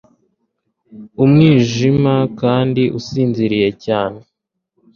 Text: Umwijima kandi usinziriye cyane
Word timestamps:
Umwijima 1.23 2.15
kandi 2.39 2.83
usinziriye 2.97 3.69
cyane 3.85 4.19